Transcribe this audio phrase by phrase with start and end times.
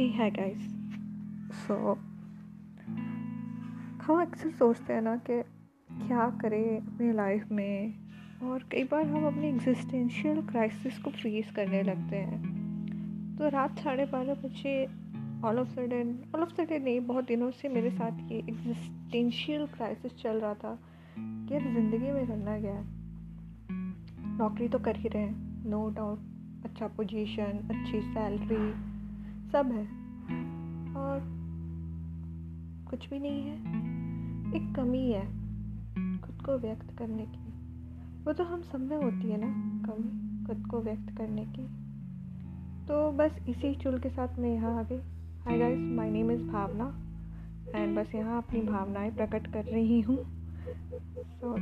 [0.00, 0.60] हे hi guys
[1.56, 1.74] so
[4.02, 5.40] हम अक्सर सोचते हैं ना कि
[5.90, 7.94] क्या करें अपनी लाइफ में
[8.42, 14.04] और कई बार हम अपनी एग्जिस्टेंशियल क्राइसिस को फेस करने लगते हैं। तो रात साढ़े
[14.04, 14.84] बारह बजे
[15.44, 20.16] all of sudden all of sudden नहीं, बहुत दिनों से मेरे साथ ये एग्जिस्टेंशियल क्राइसिस
[20.16, 20.78] चल रहा था
[21.18, 22.84] कि अब ज़िंदगी में करना क्या है।
[24.38, 28.90] नौकरी तो कर ही रहे हैं नो डाउट अच्छा पोजीशन अच्छी सैलरी
[29.52, 29.99] सब है।
[30.96, 31.20] और
[32.90, 33.56] कुछ भी नहीं है।
[34.56, 35.26] एक कमी है
[36.18, 37.50] खुद को व्यक्त करने की।
[38.24, 39.48] वो तो हम सब में होती है ना,
[39.86, 41.66] कमी खुद को व्यक्त करने की।
[42.86, 45.00] तो बस इसी चुल के साथ मैं यहाँ आ गई।
[45.44, 47.04] Hi guys my name is Bhavana
[47.74, 50.40] and बस यहाँ अपनी भावनाएँ प्रकट कर रही हूँ।
[51.40, 51.56] So